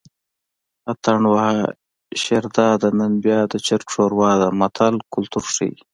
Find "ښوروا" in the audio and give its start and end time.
3.93-4.31